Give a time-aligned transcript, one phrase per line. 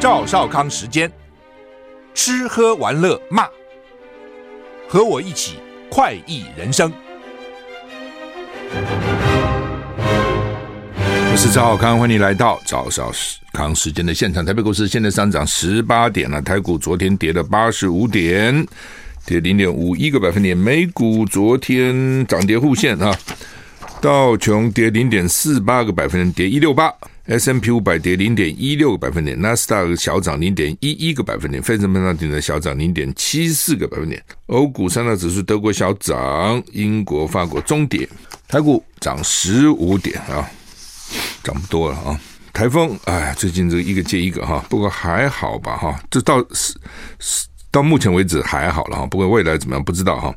[0.00, 1.12] 赵少康时间，
[2.14, 3.46] 吃喝玩乐骂，
[4.88, 5.58] 和我一起
[5.90, 6.90] 快意人生。
[11.30, 13.12] 我是赵少康，欢迎来到赵少
[13.52, 14.42] 康时间的现场。
[14.42, 18.66] 台北股市现在上涨十八点了，台股昨天跌了八十五点，
[19.26, 20.56] 跌零点五一个百分点。
[20.56, 23.14] 美股昨天涨跌互现啊，
[24.00, 26.90] 道琼跌零点四八个百分点，跌一六八。
[27.30, 38.08] S M P 五百跌零点一六个百分点，纳斯达克小涨零点一一个百分点，费城半导体的小涨零点七四个百分点，欧股三大指数德国小涨，英国、法国中跌，
[38.48, 40.50] 台股涨十五点啊，
[41.44, 42.20] 涨不多了啊。
[42.52, 46.74] 台风哎，最近这个一个接一个哈，不过还好吧哈，这到是
[47.20, 50.34] 是到目前为止还好了哈，不过未来怎么样不知道哈。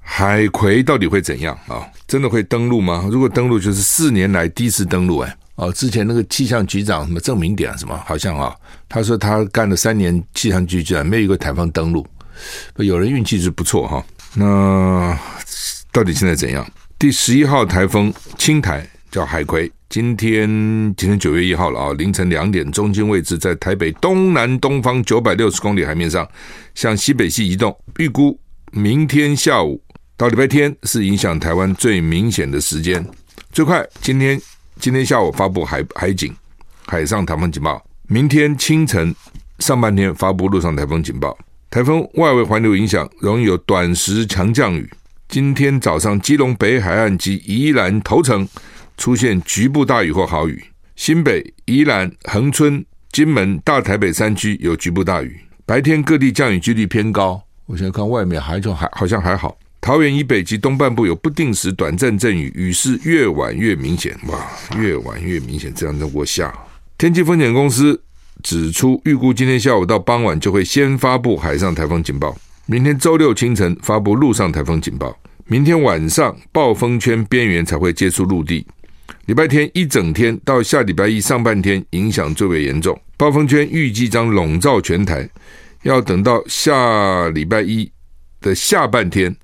[0.00, 1.86] 海葵到底会怎样啊？
[2.08, 3.08] 真的会登陆吗？
[3.08, 5.36] 如果登陆，就是四年来第一次登陆哎。
[5.56, 8.52] 哦，之前那个气象局长什么郑明典什么，好像啊，
[8.88, 12.04] 他说他干了三年气象局局长，没有一个台风登陆，
[12.76, 14.04] 有人运气是不错哈。
[14.34, 15.16] 那
[15.92, 16.66] 到底现在怎样？
[16.98, 20.48] 第十一号台风青台叫海葵，今天
[20.96, 26.28] 今天九月一号了啊，凌晨两点，中心位置在台北东南东方九百六十公里海面上，
[26.74, 28.36] 向西北西移动，预估
[28.72, 29.80] 明天下午
[30.16, 33.06] 到礼拜天是影响台湾最明显的时间，
[33.52, 34.40] 最快今天。
[34.84, 36.30] 今天下午发布海海警、
[36.84, 39.14] 海上台风警报，明天清晨
[39.58, 41.34] 上半天发布陆上台风警报。
[41.70, 44.86] 台风外围环流影响，容易有短时强降雨。
[45.26, 48.46] 今天早上，基隆北海岸及宜兰头城
[48.98, 50.62] 出现局部大雨或豪雨，
[50.96, 55.40] 新北、宜兰、恒春、金门、大台北山区有局部大雨。
[55.64, 57.42] 白天各地降雨几率偏高。
[57.64, 59.56] 我现在看外面还就还好像还好。
[59.84, 64.18] 桃园以北及东半部有不定时短暂阵雨，雨势越晚越明显。
[64.28, 66.50] 哇，越晚越明显，这样子我下。
[66.96, 68.02] 天气风险公司
[68.42, 72.34] 指出，预估今天下午到傍晚就会先发布海上台风警报，
[72.64, 75.14] 明天周六清晨发布陆上台风警报，
[75.48, 78.66] 明天晚上暴风圈边缘才会接触陆地。
[79.26, 85.28] 礼拜天一整天到下礼拜一上半天影响最为严重，暴风圈预计将笼罩全台，
[85.82, 87.92] 要等到下礼拜一
[88.40, 89.36] 的下半天。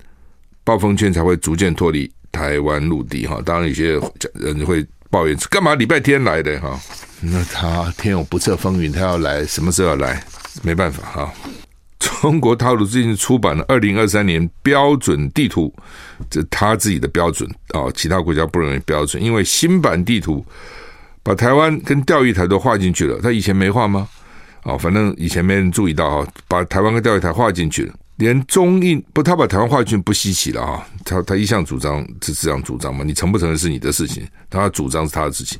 [0.63, 3.99] 暴风圈才会逐渐脱离台湾陆地哈，当然有些
[4.33, 6.79] 人会抱怨，干嘛礼拜天来的哈？
[7.19, 10.23] 那他天有不测风云，他要来什么时候要来？
[10.63, 11.33] 没办法哈。
[11.99, 15.73] 中国大陆最近出版了二零二三年标准地图，
[16.29, 20.43] 这他自己的标准啊，其他国家不认为标准，因为新版地图
[21.21, 24.07] 把台湾跟钓鱼台都画进去了，他以前没画吗？
[24.63, 27.93] 哦，反正以前没人注意到啊，把台湾跟钓鱼台画进去了。
[28.21, 30.87] 连中印不，他把台湾划进不稀奇了啊！
[31.03, 35.59] 他他一向主张是这样主张嘛，你承不承认是你的事情，他主张是他的事情。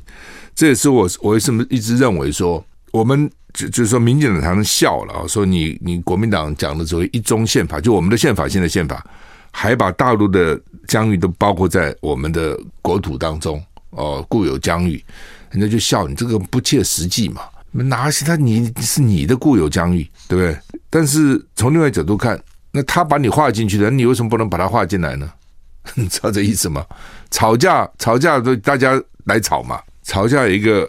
[0.54, 5.26] 这也是我我为什么一直认为说，我们就就是说，民进党才能笑了啊！
[5.26, 9.04] 说你你国民党讲的所谓一中宪法，就我们的宪法，现在宪法
[9.50, 15.04] 还把大陆的疆域都包括在我们的国土当中哦，固有疆域，
[15.50, 17.42] 人家就笑你这个不切实际嘛。
[17.72, 20.78] 哪是他你是你的固有疆域，对不对？
[20.88, 22.40] 但是从另外角度看。
[22.72, 25.30] 那他把你划进去的，你为什么不能把他划进来呢？
[25.94, 26.86] 你知道这意思吗？
[27.30, 30.88] 吵架吵架都大家来吵嘛，吵架有一个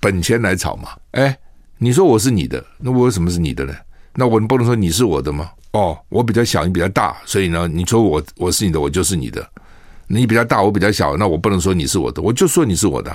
[0.00, 0.90] 本钱来吵嘛。
[1.12, 1.36] 哎，
[1.78, 3.74] 你说我是你的，那我为什么是你的呢？
[4.14, 5.50] 那我不能说你是我的吗？
[5.72, 9.46] 哦，我比较小，你比较大，所以呢，你说我我是你的，我就是你的。
[10.06, 13.10] 你比较大，我比较小，那我不能说你是我的，我就说你是我的。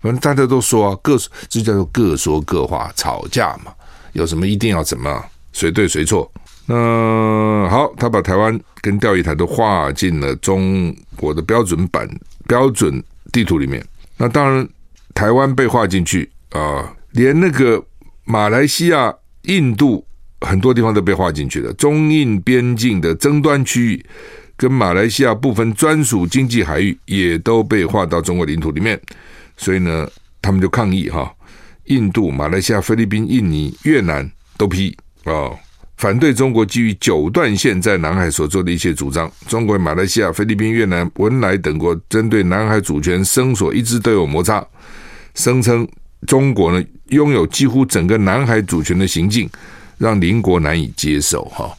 [0.00, 1.16] 反正大家都说啊，各
[1.48, 3.72] 这叫做各说各话，吵架嘛，
[4.12, 6.30] 有什么一定要怎么谁对谁错？
[6.66, 12.08] 那好，他把台湾跟钓鱼台都划进了中国的标准版
[12.48, 13.84] 标准地图里面。
[14.16, 14.68] 那当然，
[15.14, 17.82] 台湾被划进去啊，连那个
[18.24, 20.04] 马来西亚、印度
[20.40, 21.72] 很多地方都被划进去了。
[21.74, 24.06] 中印边境的争端区域
[24.56, 29.00] 跟马来西亚部分专属经济海域也都被划到中国领土里面。
[29.56, 30.08] 所以呢，
[30.42, 31.32] 他们就抗议哈，
[31.84, 35.50] 印度、马来西亚、菲律宾、印尼、越南都批啊。
[35.96, 39.30] 反对中国基于九段线在南海所做的一切主张。
[39.48, 44.62] 中国、马来西亚、菲律宾、越南、文莱等国针对南海主权声索一直都有摩擦，
[45.34, 45.88] 声称
[46.26, 49.48] 中国呢拥有几乎整个南海主权的行径，
[49.96, 51.44] 让邻国难以接受。
[51.46, 51.74] 哈，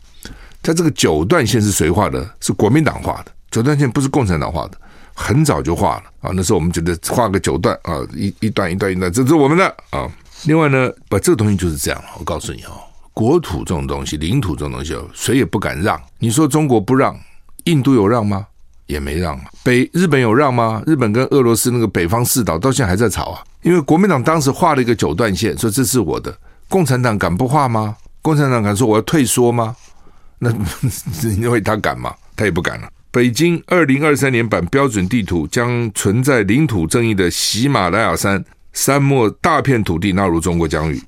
[0.63, 2.27] 他这个九段线是谁画的？
[2.41, 3.31] 是国民党画的。
[3.51, 4.77] 九段线不是共产党画的，
[5.13, 6.31] 很早就画了啊。
[6.33, 10.09] 那时候我们觉得画个九段啊，一一段一段一段，这是我们的啊。
[10.45, 12.86] 另外呢，把这个东西就是这样了，我告诉你哦。
[13.17, 15.99] 国土这种东西，领土这种东西，谁也不敢让。
[16.19, 17.19] 你说中国不让，
[17.63, 18.45] 印度有让吗？
[18.85, 19.45] 也没让啊。
[19.63, 20.83] 北日本有让吗？
[20.85, 23.43] 日本跟俄罗斯那个北方四岛到现在还在吵啊。
[23.63, 26.37] 因为国民党当时画了一个九段线，说这是我的，
[26.69, 27.97] 共产党敢不画吗？
[28.21, 29.75] 共产党敢说我要退缩吗？
[30.37, 30.51] 那
[31.41, 32.13] 因为他敢吗？
[32.35, 32.87] 他也不敢了。
[33.09, 41.01] 北京二零二三年版标准地图将存在领土争议的喜马拉雅山山漠大片土地纳入中国疆域。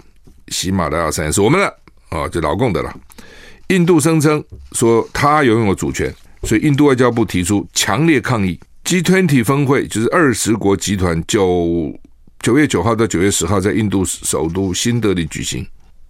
[0.47, 1.71] 喜马拉雅山是我们的
[2.09, 2.95] 啊，就老共的了。
[3.69, 6.13] 印度声称说他拥有主权，
[6.43, 8.59] 所以印度外交部提出强烈抗议。
[8.83, 11.93] G20 峰会就是二十国集团九
[12.39, 15.63] 九月九号到九月十号在印度首都新德里举行。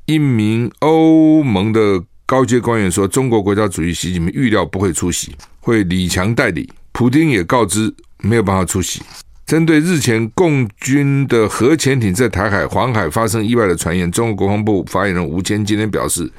[0.06, 6.70] 一名欧盟的高阶官员说，中国国家主席习近平预料不会出席，会李强代理。
[6.94, 9.02] 普京也告知没有办法出席。
[9.50, 16.32] 针对日前共军的核潜艇在台海、黄海发生意外的传言，中国国防部发言人吴谦今天表示，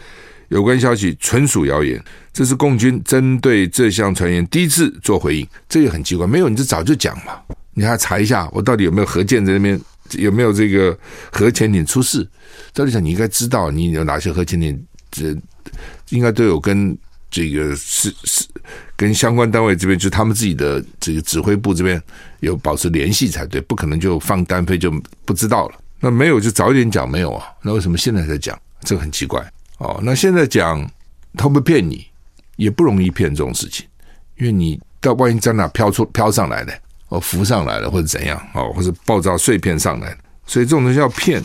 [0.46, 2.00] 有关消息纯属谣言。
[2.32, 6.24] 这是共军针对这项传言第一次做回应，这也很奇怪。
[6.24, 7.32] 没有，你就早就讲嘛。
[7.74, 9.80] 你还要查一下，我到底有没有核舰在那边，
[10.12, 10.96] 有没有这个
[11.32, 12.24] 核潜艇出事？
[12.72, 14.80] 照理讲，你应该知道，你有哪些核潜艇，
[15.10, 15.36] 这
[16.10, 16.96] 应该都有跟
[17.30, 18.44] 这个是是
[18.96, 22.02] 跟相关单位这边，就他们自己的这个指挥部这边
[22.40, 24.90] 有保持联系才对，不可能就放单飞就
[25.24, 25.74] 不知道了。
[26.00, 27.46] 那没有就早一点讲没有啊？
[27.62, 28.58] 那为什么现在才讲？
[28.82, 29.40] 这个很奇怪
[29.78, 30.00] 哦。
[30.02, 30.82] 那现在讲，
[31.36, 32.06] 他会不会骗你？
[32.56, 33.86] 也不容易骗这种事情，
[34.36, 36.78] 因为你到万一在哪飘出飘上来的，
[37.08, 40.14] 哦，浮上来了或者怎样哦，或者爆炸碎片上来，
[40.46, 41.42] 所以这种东西要骗，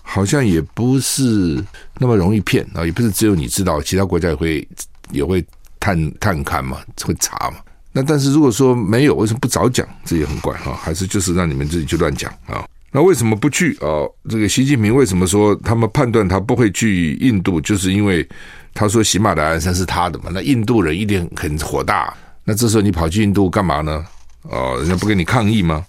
[0.00, 1.62] 好像也不是
[1.98, 4.66] 那么容易骗啊，也不是只有你知道，其他国家也会
[5.10, 5.44] 也会
[5.80, 7.56] 探探看嘛，会查嘛。
[7.92, 9.86] 那但是如果说没有，为什么不早讲？
[10.04, 12.64] 这也很怪哈，还是就是让你们自己去乱讲啊？
[12.90, 14.06] 那为什么不去啊？
[14.28, 18.28] 这个习近平为什么说他们判断他不会去印度，就是因为。
[18.76, 20.32] 他说喜马拉雅山是他的嘛？
[20.32, 22.12] 那印度人一定很火大。
[22.42, 24.04] 那这时候你跑去印度干嘛呢？
[24.42, 25.86] 哦，人家不跟你抗议吗？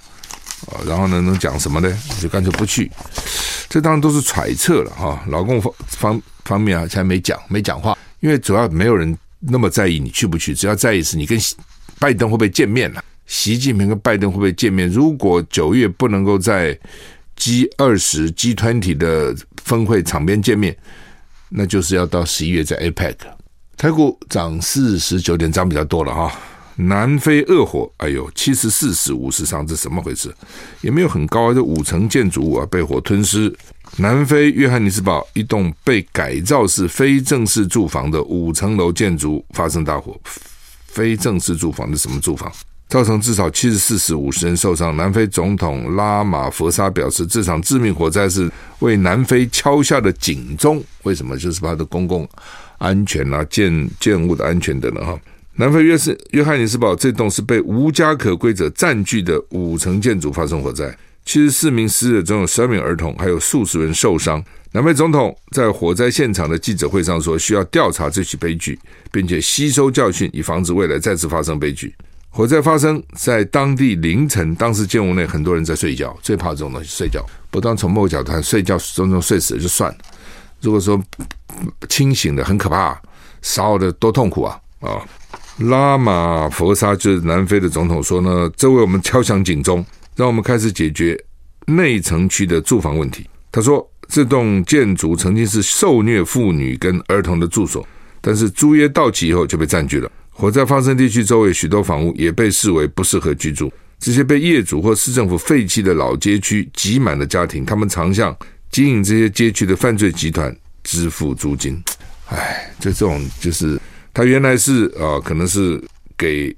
[0.67, 1.91] 哦，然后呢，能讲什么呢？
[2.21, 2.91] 就干脆不去。
[3.67, 5.19] 这当然都是揣测了哈。
[5.29, 11.39] 老共方方方面啊，才没讲没讲话，因为主要没有人那么在意你去不去，只要在意是你跟
[11.99, 13.03] 拜登会不会见面了。
[13.25, 14.89] 习近平跟拜登会不会见面？
[14.89, 16.77] 如果九月不能够在
[17.35, 20.75] G 二十 G 团体的峰会场边见面。
[21.49, 23.15] 那就是要到十一月在 APEC，
[23.77, 26.35] 台股涨四十九点，涨比较多了哈。
[26.75, 30.33] 南非恶火，哎呦，七十四死五十伤，这怎么回事？
[30.81, 33.55] 也没有很高啊，这五层建筑物啊被火吞噬。
[33.97, 40.19] 南非约翰尼斯堡一栋被改造式非正式住房的五层楼建筑发生大火，
[40.87, 42.51] 非正式住房是什么住房？
[42.87, 44.95] 造成至少七十四死五十人受伤。
[44.95, 48.49] 南非总统拉马福萨表示，这场致命火灾是
[48.79, 50.83] 为南非敲下的警钟。
[51.03, 51.35] 为什么？
[51.35, 52.29] 就是它的公共
[52.77, 55.19] 安全啊、建建物的安全等等哈。
[55.55, 64.41] 南非约是约翰尼斯堡这栋是被无家可归者占据的五层建筑发生火灾，七十四名死者中有十二名儿童，还有数十人受伤。
[64.71, 68.77] 南非总统在火灾现场的记者会上说，需要调查这起悲剧，
[69.11, 71.95] 并且吸收教训，以防止未来再次发生悲剧。
[72.29, 77.25] 火灾发生在当地凌晨，当时建物内很多人在睡觉，最怕这种东西睡觉。
[77.49, 79.97] 不当从某个角度看，睡觉中中睡死了就算了。
[80.61, 81.01] 如果说
[81.87, 83.01] 清醒的很可怕，
[83.41, 84.59] 烧的多痛苦啊！
[84.81, 85.01] 啊，
[85.57, 89.83] 拉马佛沙就是南非的总统说呢，这为我们敲响警钟，
[90.15, 91.21] 让我们开始解决
[91.67, 93.27] 内城区的住房问题。
[93.51, 97.87] 他说，这栋建筑曾经是受虐妇女跟儿童的住所，
[98.21, 100.11] 但是租约到期以后就被占据了。
[100.29, 108.37] 火灾发生地区周围许多房屋也被视为不适合居住，这些被业主或市政府废弃的老街区挤满了家庭，他们常向
[108.69, 111.81] 经营这些街区的犯罪集团支付租金。
[112.27, 113.79] 唉，就这种就是
[114.13, 115.81] 他原来是啊、可能是
[116.17, 116.53] 给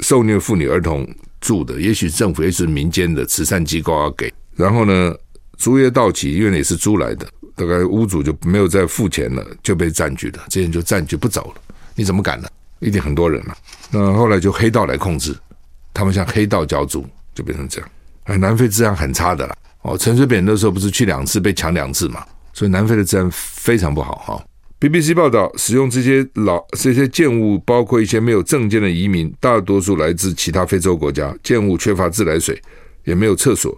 [0.00, 1.08] 受虐妇女儿童
[1.44, 5.14] 住的，也许政府也是民间的慈善机构要给，然后呢，
[5.58, 11.60] 租约到期，因为也是租来的，大概屋主就没有再付钱了，就被占据了，这些人就占据不走了，
[11.94, 12.48] 你怎么敢呢？
[12.80, 13.54] 一定很多人了、
[13.90, 15.36] 那后来就黑道来控制，
[15.92, 17.90] 他们向黑道交租，就变成这样。
[18.24, 19.54] 哎，南非治安很差的了。
[19.82, 22.24] 哦，陈水扁那时候不是去两次被抢两次嘛，
[22.54, 24.44] 所以南非的治安非常不好哈。
[24.84, 32.60] BBC 报道，使用这些老这些建物，包括一些没有证件的移民，大多数来自其他非洲国家，建物缺乏自来水，
[33.04, 33.74] 也没有厕所，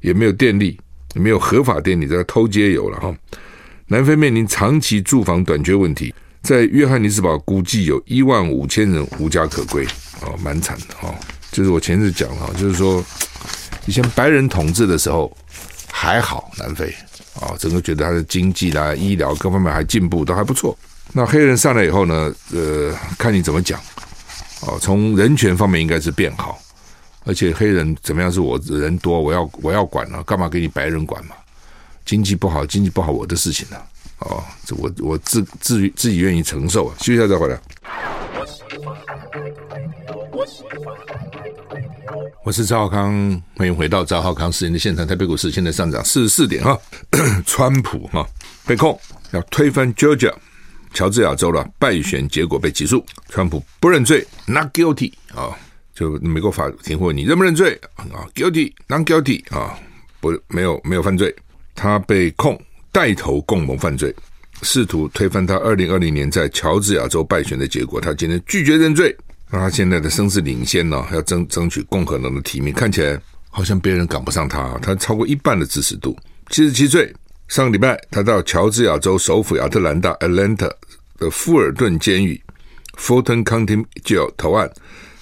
[0.00, 0.76] 也没有电力，
[1.14, 3.14] 也没有合法电力，这个偷街有了哈。
[3.86, 6.12] 南非面临长期住房短缺问题。
[6.42, 9.86] 在约翰尼斯堡，估计有一万五千人无家可归，
[10.22, 11.14] 哦，蛮惨的哈。
[11.52, 13.04] 就是我前次讲了，就是说
[13.86, 15.32] 以前白人统治的时候
[15.88, 16.92] 还好，南非
[17.40, 20.76] 啊，整个觉得他的经济啦、医疗各方面还进步，都还不错。
[21.12, 23.80] 那黑人上来以后呢，呃，看你怎么讲
[24.60, 24.78] 哦。
[24.80, 26.58] 从人权方面应该是变好，
[27.24, 31.34] 而且黑人怎么样是我人多，我要我要管了，干嘛给你白人管嘛？
[32.04, 33.76] 经济不好，经济不好我的事情呢、
[34.18, 36.94] 哦，这我我自自自己愿意承受啊。
[36.98, 37.58] 休息一下再回来。
[42.44, 45.06] 我是赵浩康，欢迎回到赵浩康时间的现场。
[45.06, 46.78] 台北股市现在上涨四十四点哈。
[47.44, 48.26] 川普哈
[48.66, 48.98] 被控
[49.32, 50.32] 要推翻 Georgia
[50.94, 55.56] 乔治亚州的败选结果被起诉，川普不认罪，not guilty 啊，
[55.94, 59.78] 就美国法庭问你认不认罪啊，guilty，not guilty 啊，
[60.20, 61.34] 不没有没有犯罪，
[61.74, 62.58] 他被控
[62.90, 64.14] 带头共谋犯罪，
[64.62, 69.14] 试图推翻他二零二零年在乔治亚州败选的结果，他今天拒绝认罪。
[69.50, 73.18] 那他现在的声势领先呢，还要争争取共和党的提名，看起来
[73.50, 76.16] 好像别人赶不上他，啊他超过一半的支持度，
[76.50, 77.12] 七十七岁。
[77.48, 80.70] 上个礼拜，他到乔治亚州首府亚特兰大 （Atlanta）
[81.18, 82.38] 的富尔顿监狱
[82.98, 84.70] （Fulton County Jail） 投案，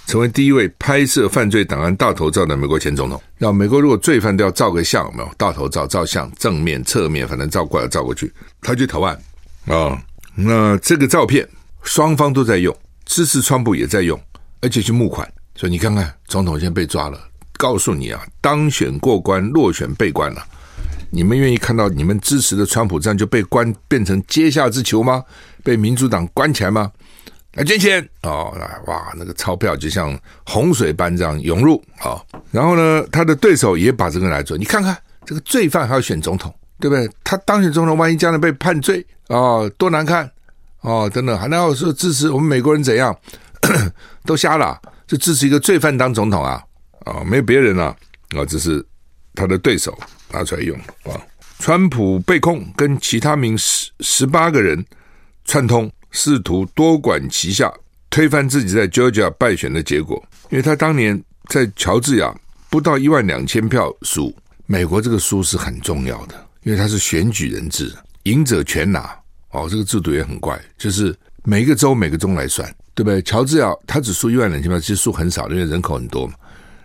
[0.09, 3.23] 成为第一位拍摄犯罪档案大头照的美国前总统。
[3.38, 9.16] 要美国如果罪犯都要照个相，没有大头照、照相、正面、侧面，反正照过来照过去，他去投案
[9.66, 9.97] 啊、
[10.35, 11.49] 那这个照片
[11.85, 12.76] 双方都在用。
[13.06, 14.20] 支持川普也在用，
[14.60, 17.18] 而且去募款，所以你看看，总统现在被抓了。
[17.56, 20.46] 告诉你啊，当选过关，落选被关了。
[21.08, 25.25] 你们愿意看到你们支持的川普这样就被关，变成阶下之囚吗？
[25.62, 26.92] 被民主党关起来吗？
[27.54, 28.54] 来捐钱哦，
[28.86, 32.26] 哇，那个钞票就像洪水般这样涌入啊、哦。
[32.50, 34.58] 然后呢，他的对手也把这个来做。
[34.58, 34.94] 你看看
[35.25, 37.08] 这个罪犯还要选总统，对不对？
[37.25, 40.30] 他当选总统，万一将来被判罪啊、多难看。
[40.86, 43.14] 哦，等等，还要说支持我们美国人怎样，
[44.24, 46.62] 都瞎了，就支持一个罪犯当总统啊？
[47.00, 47.96] 啊、哦，没有别人了啊，
[48.36, 48.86] 啊、哦，这是
[49.34, 49.98] 他的对手
[50.30, 51.20] 拿出来用啊、哦。
[51.58, 54.84] 川普被控跟其他名十十八个人
[55.44, 57.72] 串通，试图多管齐下，
[58.08, 60.24] 推翻自己在 Georgia 败选的结果。
[60.50, 62.32] 因为他当年在乔治亚
[62.70, 64.32] 不到一万两千票输，
[64.66, 69.18] 美国这个输是很重要的，因为他是选举人制，赢者全拿。
[69.56, 73.22] 哦，这个制度也很怪，就是每一个州每个州来算，对不对？
[73.22, 76.34] 乔治亚他只输一万两千票，其实输很少，因为人口很多嘛。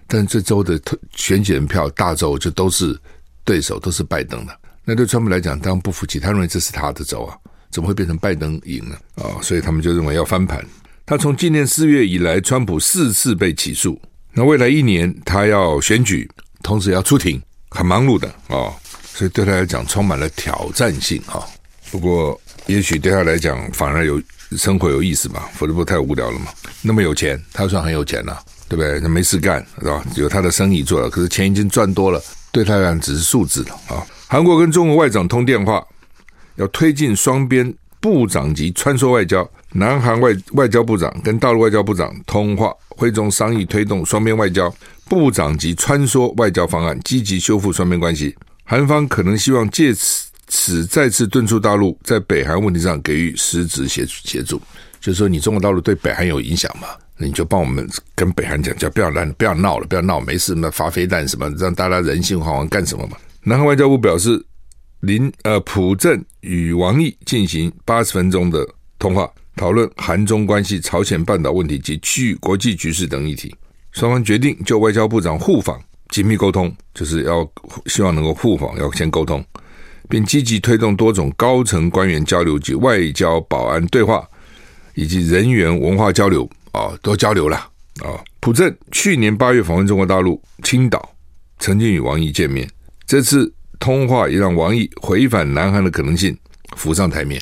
[0.08, 0.80] 但这州的
[1.16, 3.00] 选举人票大州就都是
[3.46, 4.58] 对手，都是拜登的。
[4.84, 7.38] 那对川普来讲，当然不服气，他认为这是他的州啊，
[7.70, 8.96] 怎么会变成拜登赢呢？
[9.16, 10.62] 啊、哦，所以他们就认为要翻盘。
[11.06, 13.98] 他从今年四月以来，川普四次被起诉，
[14.34, 16.30] 那未来一年他要选举，
[16.62, 18.74] 同时要出庭，很忙碌的啊、哦，
[19.14, 21.44] 所以对他来讲充满了挑战性啊、哦。
[21.90, 22.40] 不过。
[22.68, 24.22] 也许对他来讲反而有
[24.58, 26.48] 生活有意思吧，否则不太无聊了嘛。
[26.82, 28.40] 那么有钱，他算很有钱了，
[28.70, 29.00] 对不对？
[29.00, 30.04] 那没事干是吧？
[30.16, 34.06] 有他的生意做了，可是钱已经赚多了，对他来讲只是数字了啊。
[34.28, 35.86] 韩国跟中国外长通电话，
[36.56, 39.50] 要推进双边部长级穿梭外交。
[39.74, 44.74] 南韩外外交部长跟大陆外交部长通话，会中商议推动双边外交
[45.08, 48.36] 部长级穿梭外交方案，积极修复双边关系。
[48.66, 50.31] 韩方可能希望借此。
[50.54, 54.62] 此再次敦促大陆在北韩问题上给予实质协协助，
[55.00, 63.16] 就是说你中国大陆对北韩有影响嘛，那你就帮我们跟北韩讲，叫不要乱，不要闹了，不要闹，没事那，发飞弹什么，让大家人心惶惶干什么嘛？
[63.44, 64.46] 南韩外交部表示，
[65.00, 68.68] 林呃朴正与王毅进行八十分钟的
[69.00, 73.56] 通话，讨论韩中关系、朝鲜半岛问题及区域国际局势等议题。
[73.94, 77.50] 双方决定就外交部长互访紧密沟通，就是要
[77.86, 79.42] 希望能够互访，要先沟通。
[80.12, 84.28] 并积极推动多种高层官员交流及外交保安对话，
[84.94, 87.56] 以及人员文化交流啊，都交流了
[88.02, 88.20] 啊。
[88.42, 91.16] 朴正去年八月访问中国大陆青岛，
[91.60, 92.70] 曾经与王毅见面。
[93.08, 93.50] 这次
[93.80, 96.38] 通话也让王毅回返南韩的可能性
[96.76, 97.42] 浮上台面。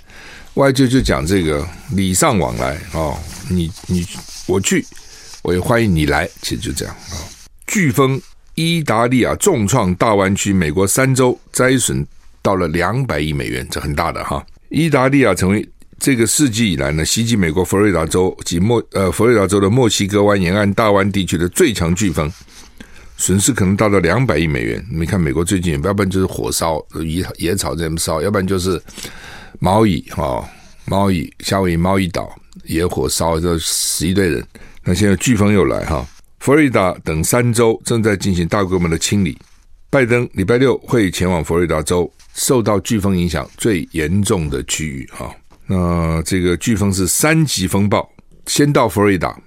[0.53, 3.17] 外界就讲这个礼尚往来啊，
[3.49, 4.05] 你你
[4.45, 4.85] 我去，
[5.41, 7.17] 我也欢迎你来，其实就这样啊。
[7.65, 8.21] 飓风
[8.53, 12.05] 意大利啊重创大湾区，美国三州灾损。
[12.41, 14.45] 到了两百亿美元，这很大的哈。
[14.69, 15.67] 意大利啊成为
[15.99, 22.31] 这个世纪以来呢，袭击美国佛罗里达州及墨呃佛罗里达州的墨西哥湾沿岸大湾地区的最强飓风，
[23.17, 24.85] 损失可能达到两百亿美元。
[24.89, 28.81] 你们看美国最近，要不然就是火烧野野草这么烧，要不然就是
[29.59, 30.47] 毛伊哈
[30.85, 34.45] 毛伊夏威夷毛伊岛野火烧，这死一堆人。
[34.83, 36.07] 那现在飓风又来哈，
[36.39, 39.37] 佛罗里达等三州正在进行大规模的清理。
[39.89, 42.09] 拜登礼拜六会前往佛罗里达州。
[42.39, 45.29] 受到飓风影响最严重的区域啊，
[45.67, 48.09] 那这个飓风是三级风暴，
[48.45, 49.37] 先到佛罗里达，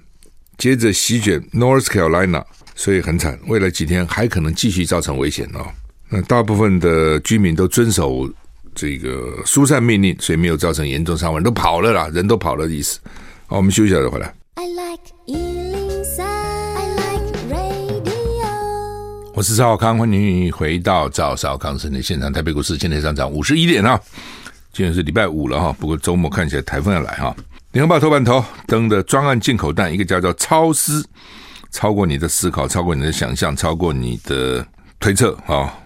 [0.59, 2.45] 接着席卷 North Carolina，
[2.77, 3.39] 所以很惨。
[3.47, 5.67] 未来几天还可能继续造成危险啊。
[6.11, 8.31] 那大部分的居民都遵守
[8.75, 13.01] 这个疏散命令，所以没有造成严重伤亡，都跑了啦，人都跑了的意思。
[13.47, 14.35] 好，我们休息一下再回来。
[14.57, 15.62] I like
[19.43, 22.33] 我是赵少康，欢迎回到赵少康生的现场。
[22.33, 24.01] 台北股市今天上涨五十一点啊，
[24.73, 27.35] 今天是礼拜五了哈，不过周末看起来台风要来哈。
[27.73, 31.05] 联合报头版头登的专案进口蛋，一个叫做超思，
[31.73, 34.65] 超过你的思考，超过你的想象，超过你的
[35.01, 35.77] 推测啊。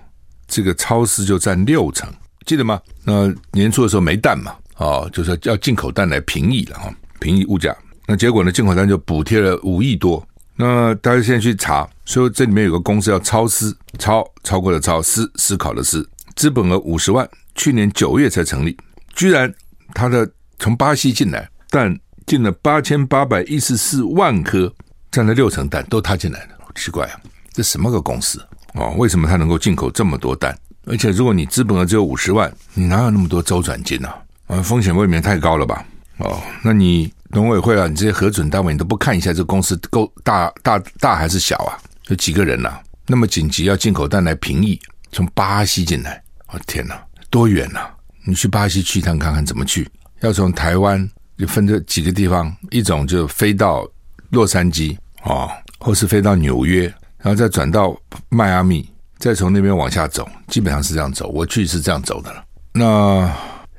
[0.46, 2.12] 这个超思就占六成，
[2.44, 2.78] 记得吗？
[3.04, 7.74] 那年初的时候没蛋嘛，啊，就是要进口蛋来平抑了哈，平抑物价。
[8.06, 10.22] 那结果呢，进口蛋就补贴了五亿多。
[10.58, 18.74] 那大家现在去查，说这里面有个公司叫超思，超超过了超思思考的思，资本额五十万，去年九月才成立，
[19.14, 19.52] 居然
[19.92, 20.26] 他的
[20.58, 21.94] 从巴西进来，但
[22.24, 24.72] 进了八千八百一十四万颗，
[25.10, 27.20] 占了六成蛋都他进来的，好奇怪啊，
[27.52, 28.94] 这什么个公司哦？
[28.96, 30.58] 为什么他能够进口这么多蛋？
[30.86, 34.08] 而且如果你资本额只有五十万，你哪有那么多周转金呢？
[34.46, 35.84] 啊，风险未免太高了吧？
[36.16, 37.12] 哦，那你。
[37.36, 41.76] 农委会啊，你这些核准单位你都不看一下，这公司够大大大还是小啊？
[42.08, 42.82] 有几个人呐、啊？
[43.06, 44.80] 那么紧急要进口蛋来平抑，
[45.12, 47.90] 从巴西进来，我、哦、天哪，多远呐、啊？
[48.24, 49.86] 你去巴西去一趟看看怎么去？
[50.20, 53.86] 要从台湾就分这几个地方，一种就飞到
[54.30, 56.84] 洛杉矶啊、哦，或是飞到纽约，
[57.18, 57.94] 然后再转到
[58.30, 58.88] 迈阿密，
[59.18, 61.28] 再从那边往下走，基本上是这样走。
[61.28, 62.42] 我去是这样走的了。
[62.72, 63.30] 那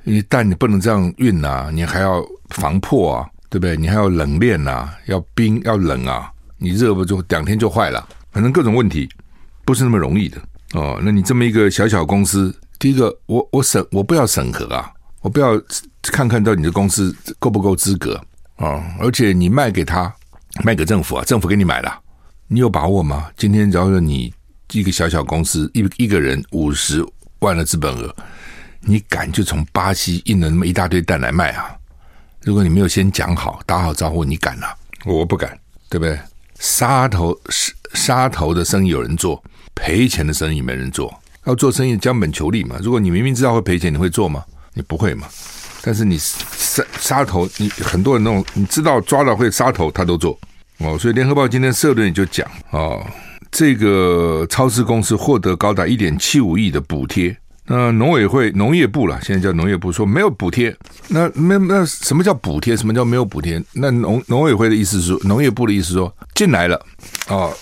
[0.03, 3.27] 你蛋你不能这样运啊，你还要防破啊。
[3.49, 3.77] 对不对？
[3.77, 8.07] 你还要冷链呐、要冰要冷啊，你热不就两天就坏了？
[8.31, 9.09] 反正各种问题
[9.65, 10.37] 不是那么容易的
[10.73, 10.99] 哦。
[11.03, 15.59] 那你这么一个小小公司，第一个我我审我不要审核啊，我不要
[16.03, 18.15] 看看到你的公司够不够资格
[18.57, 18.83] 啊、哦？
[18.99, 20.13] 而且你卖给他，
[20.63, 21.99] 卖给政府啊，政府给你买了，
[22.47, 23.29] 你有把握吗？
[23.37, 24.33] 今天只要是你
[24.73, 27.03] 一个小小公司，一一个人五十
[27.39, 28.13] 万的资本额，
[28.81, 31.73] 你敢就从巴西印了那么一大堆蛋来卖啊？
[32.47, 34.73] 如果你没有先讲好，打好招呼，你敢啊？
[35.03, 36.17] 我不敢，对不对？
[36.59, 37.37] 杀头
[37.93, 39.43] 杀头的生意有人做，
[39.75, 41.13] 赔钱的生意没人做。
[41.43, 42.77] 要做生意，将本求利嘛。
[42.81, 44.45] 如果你明明知道会赔钱，你会做吗？
[44.73, 45.27] 你不会嘛。
[45.81, 50.39] 但是你杀杀头，你很多人那种你知道抓到会杀头，他都做
[50.77, 50.97] 哦。
[50.97, 53.05] 所以联合报今天社论也就讲哦，
[53.51, 57.35] 这个超市公司获得高达一点七五亿的补贴。
[57.69, 60.73] 那农委会、农业部了，现在叫农业部，说没有补贴。
[61.09, 62.77] 那那那什么叫补贴？
[62.77, 63.61] 什么叫没有补贴？
[63.73, 66.77] 那农农委会的意思是说，农业部的意思说进来了
[67.27, 67.53] 啊、哦，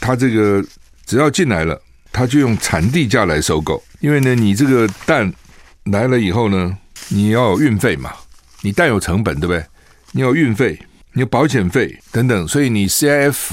[0.00, 0.64] 他这个
[1.04, 1.78] 只要进来了，
[2.10, 3.82] 他就用产地价来收购。
[4.00, 5.30] 因为呢，你这个蛋
[5.84, 6.74] 来了以后呢，
[7.08, 8.10] 你要有运费嘛，
[8.62, 9.62] 你蛋有成本对不对？
[10.12, 10.80] 你有运费，
[11.12, 13.50] 你有保险费等等，所以你 CIF，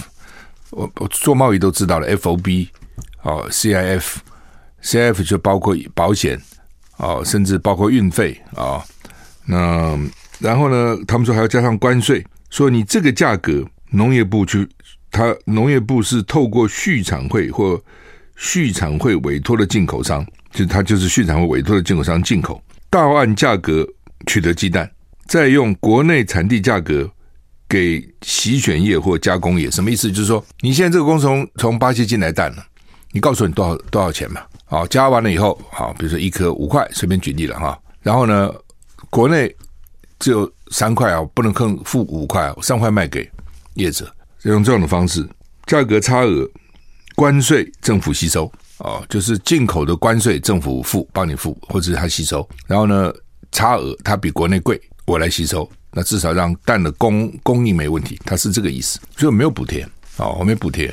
[0.69, 2.69] 我我做贸易都知道了，FOB
[3.23, 4.03] 哦，CIF。
[4.85, 6.39] C F 就包括保险
[6.97, 8.85] 啊，甚至包括运费啊。
[9.45, 9.99] 那
[10.39, 14.67] 然后呢，他们说还要加上关税，说你这个价格，农业部去，
[15.09, 17.81] 他农业部是透过畜产会或
[18.35, 23.87] 畜产会委托的进口商，就他就是畜产会委托的进口商进口，到岸价格
[24.27, 24.89] 取得鸡蛋，
[25.25, 27.09] 再用国内产地价格
[27.67, 30.11] 给洗选业或加工业，什么意思？
[30.11, 32.63] 就是说，你现在这个工从从巴西进来蛋了，
[33.11, 34.41] 你告诉我你多少多少钱嘛？
[34.67, 37.79] 好，加完了以后，好，比如说一颗五块，随便举例了哈。
[38.01, 38.51] 然后呢，
[39.11, 39.55] 国内
[40.17, 43.29] 只有三块啊，不能更付五块，三块卖给
[43.75, 45.27] 业者，用这种的方式，
[45.67, 46.49] 价格差额
[47.15, 52.47] 关税政府吸收啊，就是进口的关税政府付，帮你付，或者是他吸收。
[52.65, 53.13] 然后呢，
[53.51, 58.99] 差额它比国内贵，我来吸收，那至少让蛋的供供应没问题，它是这个意思。
[59.15, 59.83] 所以我没有补贴
[60.17, 60.91] 啊，我没补贴。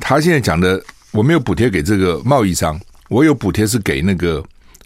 [0.00, 2.80] 他现在讲的，我没有补贴给这个贸易商。
[3.10, 4.42] 我有补贴是给那个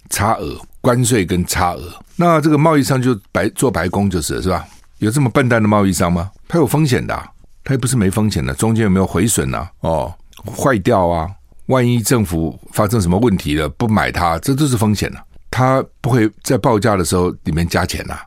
[0.08, 4.66] 差额关税跟差额，那这个贸易商就白做白工就是是吧？
[4.98, 6.30] 有这么笨蛋的贸易商吗？
[6.48, 7.14] 他有风险的，
[7.62, 9.70] 他也不是没风险的，中间有没有毁损啊？
[9.80, 10.14] 哦，
[10.56, 11.30] 坏掉啊？
[11.66, 15.22] 万一政府发生什么问题了，不买它，这都是风险啊。
[15.50, 18.18] 他不会在报价的时候里面加钱呐，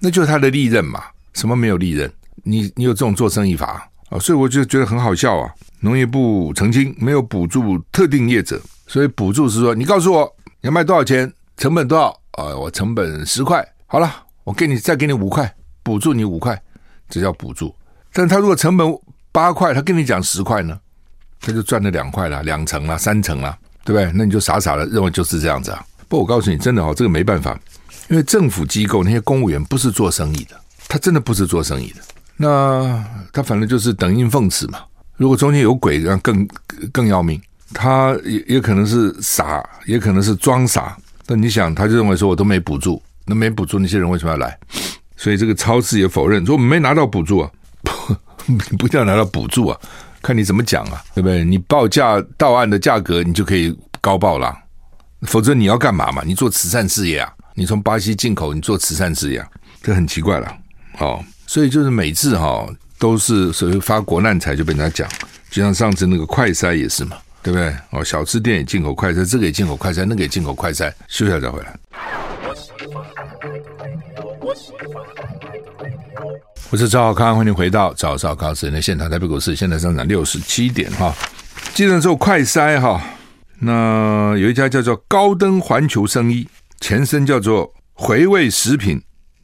[0.00, 1.00] 那就是他的利润嘛。
[1.32, 2.10] 什么没有利润？
[2.42, 4.18] 你你有这种做生意法啊？
[4.18, 5.48] 所以我就觉得很好笑啊。
[5.78, 8.60] 农业部澄清没有补助特定业者。
[8.86, 12.58] 所以补助是说，你告诉我你要卖多少钱，成本多少、呃？
[12.58, 14.10] 我成本十块，好了，
[14.44, 16.60] 我给你再给你五块，补助你五块，
[17.08, 17.74] 这叫补助。
[18.12, 18.98] 但他如果成本
[19.32, 20.78] 八块，他跟你讲十块呢，
[21.40, 24.12] 他就赚了两块了，两成了，三成了，对不对？
[24.14, 25.84] 那你就傻傻的认为就是这样子啊？
[26.08, 27.58] 不，我告诉你，真的哦，这个没办法，
[28.08, 32.00] 因为政府机构那些公务员不是做生意的，他真的不是做生意的，
[32.36, 34.80] 那他反正就是等应奉旨嘛。
[35.16, 36.46] 如果中间有鬼，那更
[36.92, 37.40] 更要命。
[37.74, 40.96] 他也也可能是傻，也可能是装傻。
[41.26, 44.56] 但你想，他就认为说我都没补助，那没补助那些人为什么要来？
[45.16, 47.50] 所以这个超市也否认说我们没拿到补助啊，
[47.82, 47.92] 不，
[48.78, 49.78] 不一定要拿到补助啊，
[50.22, 51.44] 看你怎么讲啊，对不对？
[51.44, 54.54] 你报价到岸的价格，你就可以高报了，
[55.22, 56.22] 否则你要干嘛嘛？
[56.24, 57.32] 你做慈善事业啊？
[57.54, 59.48] 你从巴西进口，你做慈善事业啊？
[59.82, 60.56] 这很奇怪了。
[60.98, 65.08] 哦，所以就是每次哈、哦、都是所谓发国难财，就被人家讲，
[65.50, 67.76] 就像上次那个快筛也是嘛，对不对？
[67.90, 71.78] 哦，小吃店也进口快筛，这个也进口快筛，那个也进口快筛，休息下再回来。
[76.70, 79.10] 我是赵少康，欢迎回到赵少康时间的现场。
[79.10, 81.14] 台北股市现在上涨六十七点哈。
[81.74, 82.98] 记得做快筛哈，
[83.58, 86.48] 那有一家叫做高登环球生意，
[86.80, 88.98] 前身叫做回味食品，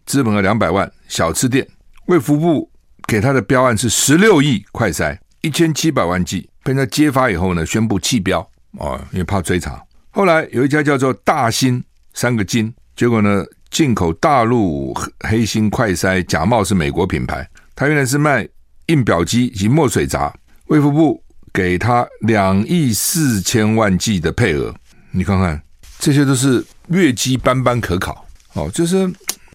[0.07, 1.69] 资本额两百万小吃店，
[2.07, 2.71] 卫福部
[3.07, 8.41] 给他的标案是十六亿快筛，一千七百万剂，被人家揭发以后呢，宣布弃标
[8.79, 9.83] 哦，因为怕追查。
[10.11, 11.83] 后来有一家叫做大新
[12.15, 13.45] 三个金，结果呢？
[13.71, 17.49] 进口大陆黑心快筛，假冒是美国品牌。
[17.77, 18.45] 他原来是卖
[18.87, 20.35] 印表机以及墨水闸，
[20.67, 24.75] 卫福部给他两亿四千万剂的配额。
[25.13, 25.63] 你看看，
[26.01, 28.69] 这些都是业绩斑斑可考哦。
[28.75, 29.09] 就是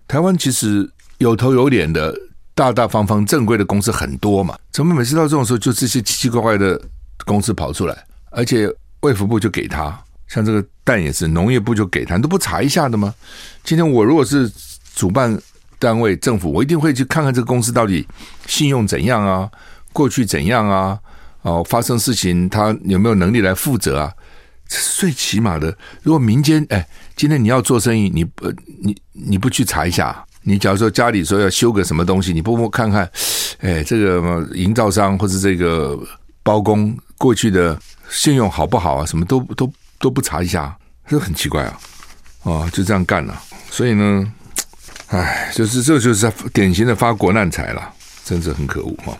[0.07, 2.17] 台湾其实有头有脸的、
[2.53, 6.81] 大大方方正规的公司很多嘛，怎么每次到这种时候，就这些奇奇怪怪的
[7.23, 8.69] 公司跑出来，而且
[9.01, 9.97] 卫福部就给他。
[10.27, 13.13] 像这个蛋也是，农业部就给他，都不查一下的吗？
[13.63, 14.51] 今天我如果是
[14.95, 15.39] 主办
[15.77, 18.05] 单位政府，我一定会去看看这个公司到底
[18.47, 19.49] 信用怎样啊，
[19.93, 20.99] 过去怎样啊，
[21.43, 24.11] 哦，发生事情他有没有能力来负责啊？
[24.67, 25.77] 这是最起码的。
[26.01, 28.51] 如果民间哎，今天你要做生意，你不
[28.81, 33.07] 你你不去查一下，你假如说家里说要修个什么东西，你不不看看，
[33.59, 35.99] 哎，这个营造商或者这个
[36.41, 39.05] 包工过去的信用好不好啊？
[39.05, 39.71] 什么都都。
[39.97, 41.79] 都不查一下，这很奇怪啊！
[42.43, 44.33] 哦，就这样干了，所以呢，
[45.07, 47.89] 唉，就是这就是典型的发国难财了，
[48.25, 49.17] 真是很可恶哈。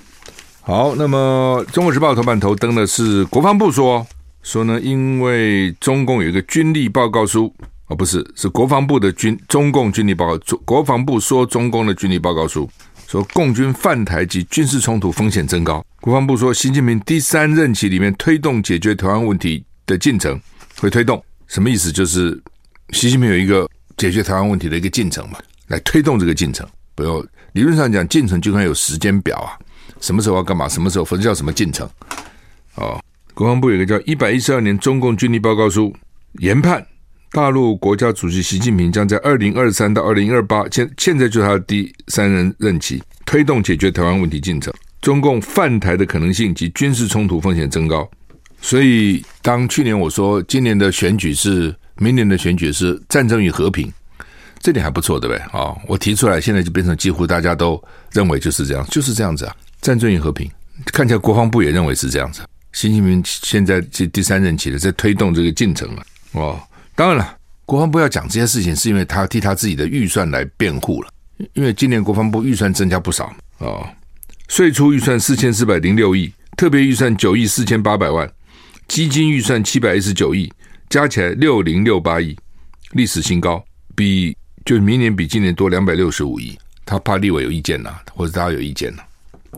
[0.62, 4.06] 好，那么《中国时报》头版头登的是国防部说
[4.44, 7.52] 说呢，因为中共有一个军力报告书
[7.88, 12.70] 啊，不是，是国防部的军中共军力报告，国防部说中共的军力报告书
[13.16, 15.82] 说共军犯台及军事冲突风险增高。
[16.02, 20.38] 国防部说，习近平第三任期里面推动解决台湾问题的进程。
[20.82, 21.90] 会推动什么意思？
[21.90, 22.38] 就是
[22.90, 26.68] 习近平有一个解决台湾问题的一个进程嘛，来推动这个进程。
[26.94, 29.56] 不要理论上讲，进程就应该有时间表啊，
[30.02, 31.90] 什么时候要干嘛，什么时候，否则叫什么进程？
[32.76, 33.02] 哦，
[33.34, 35.88] 国防部有个叫《一百一十二年中共军力报告书》，
[36.42, 36.86] 研判
[37.32, 48.10] 大陆国家主席习近平将在二零二三到二零二八，现现在就是他的第三任任期，推动解决台湾问题进程，中共犯台的可能性及军事冲突风险增高。
[48.62, 53.92] 所以，当去年我说今年的选举是明年的选举是战争与和平，
[54.60, 55.42] 这点还不错，对不对？
[55.52, 59.56] 啊，我提出来，现在就变成几乎大家都认为就是这样，就是这样子啊。
[59.82, 60.50] 战争与和平，
[60.86, 62.42] 看起来国防部也认为是这样子。
[62.72, 66.04] 习近平现在这第三任期了，在推动这个进程了。
[66.32, 66.60] 哦，
[66.96, 71.10] 当然了，国防部要讲这些事情，是因为他替他自己的预算来辩护了。
[71.54, 73.26] 因为今年国防部预算增加不少
[73.60, 73.92] 啊，
[74.48, 78.32] 税出预算四千四百零六亿，特别预算九亿四千八百万。
[78.88, 80.50] 基金预算七百一十九亿，
[80.90, 82.38] 加起来六零六八亿，
[82.92, 83.62] 历史新高，
[83.96, 86.58] 比就明年比今年多两百六十五亿。
[86.86, 89.02] 他怕立委有意见呐，或者大家有意见呐，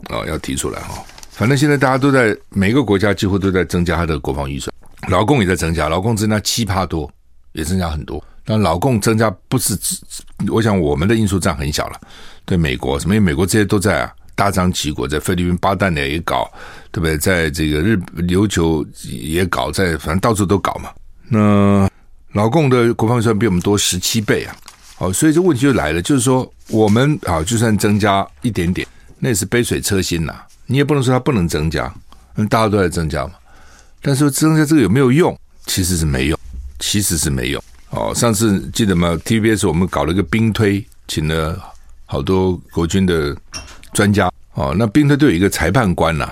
[0.10, 1.04] 哦，要提出来哈。
[1.32, 4.73] 反正现在大家都在每个国家几乎都在增加他的国防预算，
[5.10, 7.12] 劳共也在增加，劳工增加七趴多，
[7.57, 8.23] 也增加很多。
[8.45, 9.99] 但老共增加不是只，
[10.47, 11.99] 我想我们的因素占很小了。
[12.45, 13.13] 对美国什么？
[13.13, 14.13] 因为美国这些都在啊。
[14.37, 16.47] 大张旗鼓，在菲律宾巴旦呢也搞，
[16.91, 17.17] 对不对？
[17.17, 20.91] 在这个日琉球也搞，在反正到处都搞嘛。
[21.27, 21.89] 那
[22.33, 24.55] 老共的国防预算比我们多十七倍啊！
[24.95, 30.35] 好，所以这问题就来了，就是说我们啊就算增加一点点，那也是杯水车薪呐。
[30.67, 31.91] 你也不能说它不能增加，
[32.35, 33.31] 因为大家都在增加嘛。
[34.03, 35.35] 但是增加这个有没有用？
[35.65, 36.39] 其实是没用，
[36.79, 37.63] 其实是没有。
[37.89, 41.57] 哦，上次记得吗？TVBS 我们搞了一个兵推，请了
[42.05, 43.35] 好多国军的。
[43.93, 46.29] 专家哦，那兵推都有一个裁判官呐，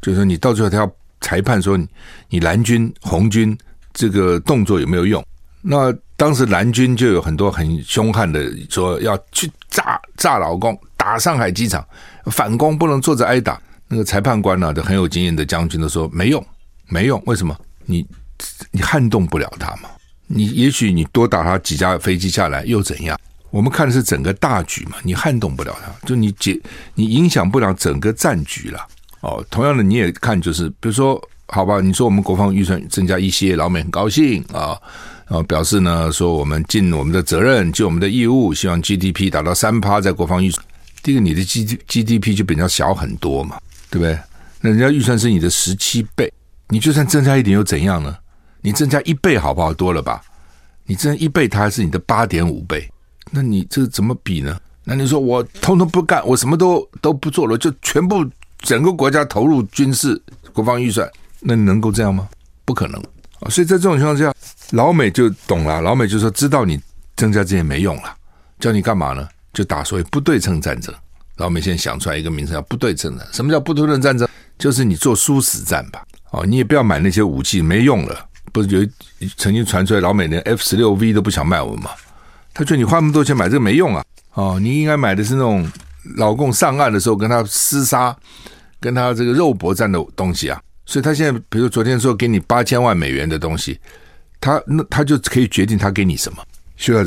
[0.00, 1.76] 就是说你到最后他要裁判说
[2.28, 3.56] 你蓝军红军
[3.92, 5.24] 这个动作有没有用？
[5.60, 11.84] 那当时蓝军就有很多很凶悍的说要去炸炸老公，打上海机场，
[12.26, 13.60] 反攻不能坐着挨打。
[13.88, 16.46] 那个裁判官呢，都很有经验的将军都说没用，
[16.88, 17.20] 没用。
[17.26, 17.58] 为什么？
[17.84, 18.06] 你
[18.70, 19.88] 你撼动不了他嘛？
[20.26, 23.18] 你也许你多打他几架飞机下来又怎样？
[23.50, 26.60] 我们看的是整个大局嘛，你撼动不了他，就你解
[26.94, 28.86] 你影响不了整个战局了。
[29.20, 34.76] 哦，同样的你也看，就是比如说，好吧，你说我们国防预算增加一些，老美很高兴啊，
[35.26, 40.64] 然后表示呢说我们尽我们的责任，尽我们的义务，希望 GDP 达到三趴在国防预算。
[41.02, 44.18] 第一个，你的 G GDP 就比较小很多嘛，对不对？
[44.60, 46.30] 那人家预算是你的十七倍，
[46.68, 48.14] 你就算增加一点又怎样呢？
[48.68, 49.72] 你增加一倍好不好？
[49.72, 50.20] 多了吧？
[50.84, 52.86] 你增加一倍，它还是你的八点五倍，
[53.30, 54.60] 那你这怎么比呢？
[54.84, 58.22] 那你说我通通不干，我什么都都不做了，就全部
[58.58, 60.20] 整个国家投入军事
[60.52, 62.28] 国防预算，那你能够这样吗？
[62.66, 63.00] 不可能
[63.40, 63.48] 啊！
[63.48, 64.34] 所以在这种情况下，
[64.72, 66.78] 老美就懂了，老美就说知道你
[67.16, 68.14] 增加这些没用了，
[68.60, 69.26] 叫你干嘛呢？
[69.54, 70.94] 就打所谓不对称战争。
[71.36, 73.26] 老美现在想出来一个名称叫不对称战。
[73.32, 74.28] 什么叫不对称战争？
[74.58, 76.04] 就是你做殊死战吧。
[76.32, 78.28] 哦，你也不要买那些武器，没用了。
[78.52, 81.90] 不是有曾经传出来，老美连 F 十六 V 都不想卖我们嘛？
[82.54, 84.04] 他觉得你花那么多钱买这个没用啊！
[84.34, 85.70] 哦，你应该买的是那种
[86.16, 88.16] 老共上岸的时候跟他厮杀、
[88.80, 90.60] 跟他这个肉搏战的东西啊。
[90.84, 93.78] 所以他现在，比如昨天说给你八千万美元的东西，
[94.40, 96.42] 他那他就可以决定他给你什么。
[96.76, 97.04] 需要。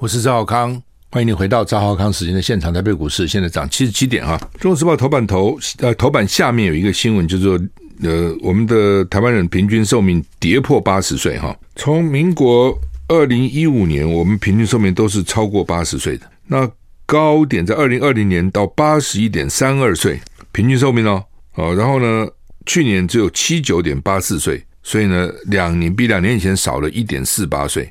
[0.00, 0.80] 我是赵少康，
[1.10, 2.70] 欢迎你回到赵浩康时间的现场。
[2.70, 4.38] 台北股市现在涨七十七点哈。
[4.60, 7.58] 中国时报头版头呃头版下面有一个新闻，就是说
[8.02, 11.58] 呃我们的台湾人平均寿命跌破八十岁哈。
[11.76, 16.70] 从民国二零一五年，我们平均寿命都是超过八十岁的，那
[17.06, 20.20] 高点在二零二零年到八十一点三二岁
[20.52, 21.24] 平均寿命哦。
[21.54, 22.28] 哦，然后呢，
[22.66, 27.90] 去年只有七九点八四岁，所以呢，两年比两年以前少了一点四八岁。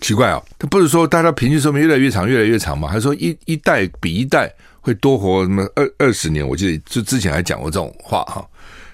[0.00, 2.88] 奇怪哦，他不是说大家平均寿命越来越长，越来越长吗？
[2.88, 6.46] 还说一一代比一代会多活什么二二十年？
[6.46, 8.46] 我记得就之前还讲过这种话哈。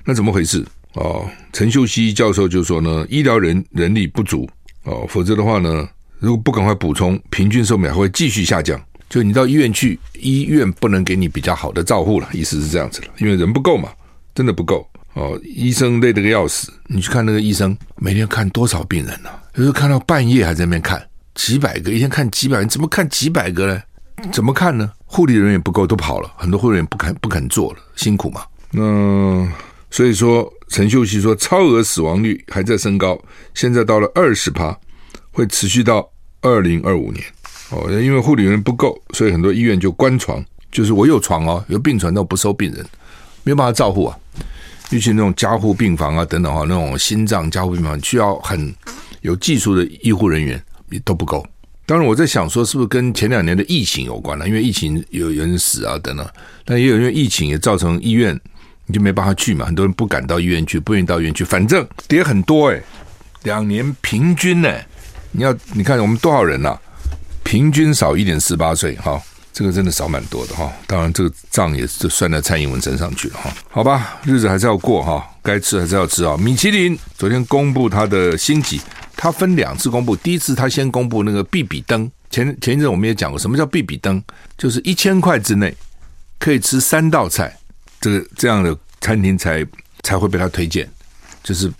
[0.05, 0.64] 那怎么回事？
[0.95, 4.49] 哦，陈秀熙教授就说呢，医疗人人力不足
[4.85, 5.88] 哦，否则的话呢，
[6.19, 8.81] 如果不赶快补充，平均寿命还会继续下降。
[9.09, 13.90] 就你到医院去，医院不能给你比较好的照护了，意思是这样子了，因为人不够嘛，
[14.35, 15.37] 真的不够哦。
[15.45, 23.83] 医生累得个要死，你去看那个医生，每天看多少病人呢、有时候看到半夜还在那边看几百个，一天看几百人，怎么看几百个呢？
[24.31, 24.93] 怎么看呢？
[25.07, 28.43] 护理人员不够，都跑了，很多护理人员不肯不肯做了，辛苦嘛。
[28.71, 29.49] 那
[29.91, 33.19] 所以说，陈秀熙说，超额死亡率还在升高，
[33.55, 34.77] 现在到了二十趴，
[35.33, 36.09] 会持续到
[36.43, 37.25] 二零二五年。
[37.71, 42.87] 哦，因为护理人员不够，所以很多医院就关床，就是我有床哦，有病床，但我不收病人，
[43.43, 44.17] 没有办法照护啊。
[44.91, 48.73] 尤其那种加护病房啊等等哈，那种心脏加护病房需要很。
[49.21, 51.47] 有技术的医护人员也都不够。
[51.87, 54.47] 当然，我在想说，是不是跟前两年的疫情有关呢？
[54.47, 56.25] 因为疫情有人死啊等等，
[56.65, 58.39] 但也有因为疫情也造成医院
[58.87, 61.43] 你就没办法去嘛，很多人不敢到医院去，不愿意到医院去。
[61.43, 62.81] 反正跌很多诶，
[63.43, 64.73] 两年平均呢，
[65.33, 66.81] 你要你看我们多少人呐、啊？
[67.43, 69.21] 平均少一点四八岁哈，
[69.53, 70.73] 这个真的少蛮多的哈。
[70.87, 73.53] 当然，这个账也是算在蔡英文身上去了哈。
[73.69, 76.37] 好吧，日子还是要过哈，该吃还是要吃啊。
[76.37, 78.81] 米其林昨天公布它的星级。
[79.23, 84.23] 他分两次公布，第一次他先公布那个必比登，前前一阵我们也讲过，什么叫必比登？
[84.57, 85.77] 就是一千块之内
[86.39, 87.55] 可以吃三道菜，
[88.01, 89.63] 这个这样的餐厅才
[90.03, 90.89] 才会被他推荐，
[91.43, 91.71] 就是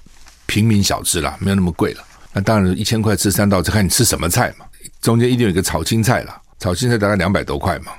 [0.44, 2.05] 平民小吃啦，没有那么贵了。
[2.35, 4.66] 那当然一千块吃三道菜，看你吃什么菜嘛。
[5.00, 7.92] 中间一定有一个炒青菜啦，炒青菜大概两百多块嘛，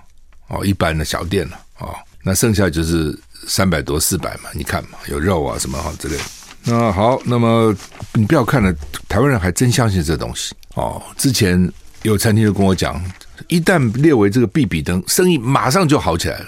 [0.50, 6.24] 哦，一般的小店了，哦，那剩下就是三百多四百嘛，你看嘛，有肉啊什么哈之类的。
[6.64, 7.76] 那好，那么
[8.14, 8.74] 你不要看了，
[9.10, 11.02] 台湾人还真相信这东西哦。
[11.18, 11.72] 之前
[12.04, 13.02] 有餐厅就跟我讲，
[13.48, 16.46] 一旦列为这个必比登，生意马上就好起来了。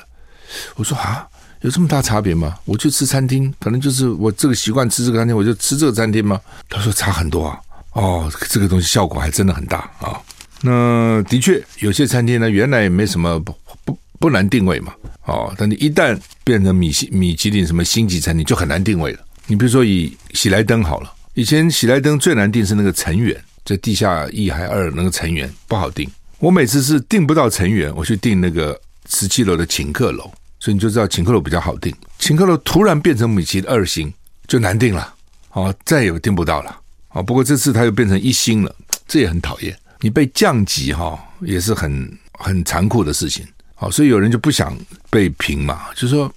[0.76, 1.28] 我说啊，
[1.62, 2.56] 有这么大差别吗？
[2.65, 6.39] 我去吃餐厅，可能就是我这个习惯吃这个餐厅，我就吃这个餐厅吗？
[6.69, 7.60] 他说差很多啊。
[7.93, 10.19] 哦，这个东西效果还真的很大啊，
[10.62, 14.93] 那的确有些餐厅呢，原来也没什么不不不难定位嘛。
[15.26, 19.19] 哦，但你一旦变成米其米其林什么星级餐厅，就很难定位了。
[19.46, 26.10] 你比如说以喜来登好了，以前喜来登最难定是那个成员，在地下一还二那个成员不好定。
[26.40, 28.80] 我每次是定不到成员，我去定那个
[29.10, 31.94] 十七楼的请客楼，所以你就知道请客楼比较好定。
[32.20, 34.12] 请客楼突然变成米其林二星，
[34.48, 35.14] 就难定了，
[35.52, 36.80] 哦，再也定不到了。
[37.10, 38.74] 哦，不过这次它又变成一星了，
[39.08, 39.78] 这也很讨厌。
[40.00, 43.46] 你被降级哈，也是很很残酷的事情。
[43.76, 44.78] 好，所以有人就不想
[45.10, 46.34] 被评嘛，就是说。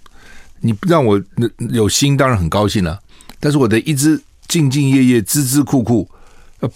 [0.60, 1.22] 你让我
[1.70, 2.98] 有心，当然很高兴了。
[3.38, 6.08] 但是我得一直兢兢业业、孜孜酷酷，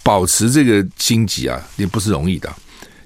[0.03, 2.51] 保持这个星级啊，也不是容易的。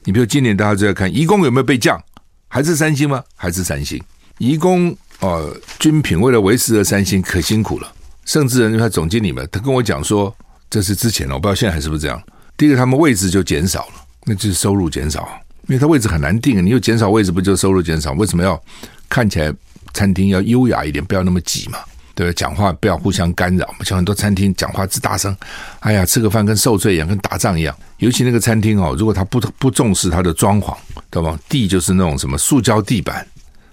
[0.03, 1.99] 你比如今年大家就在看颐宫有没有被降，
[2.47, 3.23] 还是三星吗？
[3.35, 4.01] 还是三星？
[4.37, 7.91] 颐宫哦，军品为了维持这三星可辛苦了。
[8.25, 10.35] 甚至人他总经理们，他跟我讲说，
[10.69, 12.21] 这是之前了，我不知道现在还是不是这样。
[12.57, 13.93] 第一个，他们位置就减少了，
[14.25, 15.27] 那就是收入减少，
[15.67, 18.11] 因为他位置很难定，你又减少位置，不就收入减少？
[18.13, 18.61] 为什么要
[19.07, 19.53] 看起来？
[19.95, 21.79] 餐厅要优雅一点，不要那么挤嘛。
[22.13, 23.67] 对，讲话不要互相干扰。
[23.83, 25.35] 像很多餐厅讲话之大声，
[25.79, 27.75] 哎呀，吃个饭跟受罪一样，跟打仗一样。
[27.97, 30.73] 尤其那个餐厅哦，如果他不不重视他的装潢，
[31.11, 31.37] 懂吗？
[31.49, 33.27] 地就是那种什么塑胶地板，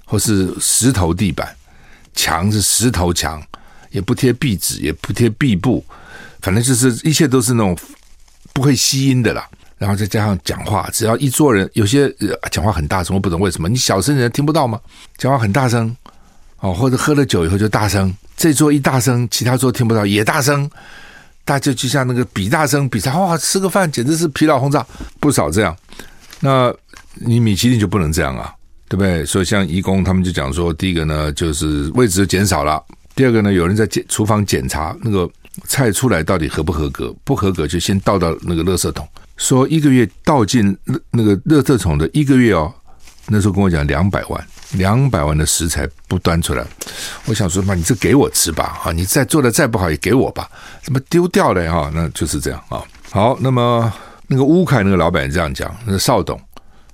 [0.04, 1.54] 或是石头地板，
[2.14, 3.40] 墙是石头墙，
[3.90, 5.84] 也不贴壁纸，也不贴壁布，
[6.40, 7.76] 反正就是一切都是那种
[8.52, 9.48] 不会吸音的啦。
[9.78, 12.12] 然后再加上讲话，只要一桌人，有些
[12.50, 14.80] 讲话很大声，我不懂为什么，你小声人听不到吗？
[15.16, 15.96] 讲话很大声。
[16.62, 20.70] 哦，或者喝了酒以后就大声，这桌一大声，其他桌听不到也大声，
[21.44, 24.86] 大家就像那个比大声比赛，哇，吃个饭简直是疲劳轰炸，
[25.18, 25.76] 不少这样。
[26.38, 26.72] 那
[27.14, 28.54] 你米其林就不能这样啊，
[28.88, 29.26] 对不对？
[29.26, 32.80] 所以像义工他们就讲说，第一个呢就是位置减少了，
[33.16, 35.28] 第二个呢有人在检厨房检查那个
[35.64, 39.04] 菜出来到底合不合格，不合格就先倒到那个垃圾桶，
[39.36, 40.78] 说一个月倒进
[41.10, 42.72] 那个垃圾桶的一个月哦，
[43.26, 44.46] 那时候跟我讲两百万。
[44.72, 46.66] 两百万的食材不端出来，
[47.26, 50.50] 我想说嘛，你这给我吃吧，啊，你再做的再不好也给我吧，
[50.82, 51.90] 怎么丢掉了哈？
[51.94, 52.82] 那就是这样啊。
[53.10, 53.92] 好，那么
[54.26, 56.40] 那个乌凯那个老板这样讲，那个邵董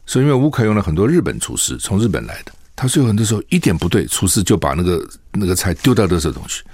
[0.06, 6.64] 说，因为乌凯用了很多日本厨师，从日本来的，他说有很多时候一点不对，厨师就把那个那个菜丢到垃圾桶去，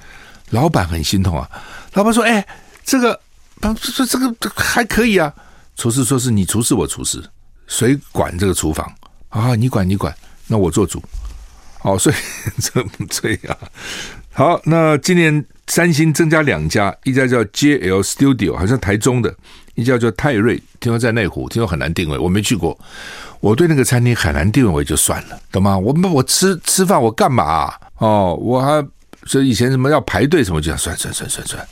[0.51, 1.49] 老板很心痛啊。
[1.93, 2.47] 老板说，哎，
[2.85, 3.21] 这个，
[3.79, 5.33] 说这个还可以啊。
[5.77, 7.23] 厨师说是你厨师，我厨师，
[7.67, 8.91] 谁管这个厨房
[9.29, 9.55] 啊？
[9.55, 10.15] 你管你管。
[10.47, 11.03] 那我做主，
[11.79, 12.17] 好，所以
[12.61, 13.59] 这这样
[14.33, 14.61] 好。
[14.65, 19.31] 那今年三星增加两家，一家叫 JL Studio，好像台中的；
[19.75, 22.79] 一家叫泰瑞，听说在内湖，听说很难定位，我没去过。
[23.41, 25.79] 我对那个餐厅很难定位，我就算了，懂吗？
[25.79, 28.87] 我我吃吃饭我干嘛、哦，我还
[29.27, 31.69] 所以以前什么要排队什么，就想算算算算算。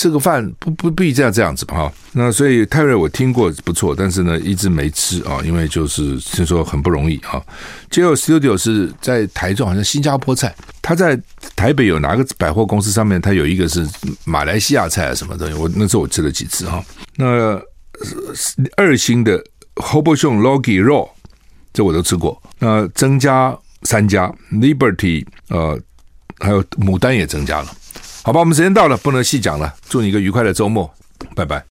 [0.00, 7.44] 吃个饭不不必这样这样子吧哈，那所以泰瑞我听过不错，但是呢一直没吃啊，因为就是听说很不容易哈。
[7.90, 11.20] JL Studio 是在台中，好像新加坡菜，他在
[11.54, 13.86] 台北有哪个百货公司上面，他有一个是
[14.24, 16.82] 马来西亚菜啊什么东西，我那时候我吃了几次哈。
[17.16, 17.60] 那
[18.78, 19.38] 二星的
[19.74, 21.10] Hobosong Logi Raw
[21.74, 25.78] 这我都吃过，那增加三家 Liberty 呃
[26.38, 27.70] 还有牡丹也增加了。
[28.22, 29.74] 好吧，我们时间到了，不能细讲了。
[29.88, 30.92] 祝你一个愉快的周末，
[31.34, 31.64] 拜拜。